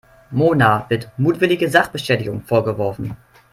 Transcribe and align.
Mona 0.31 0.89
wird 0.89 1.11
mutwillige 1.19 1.69
Sachbeschädigung 1.69 2.41
vorgeworfen. 2.43 3.15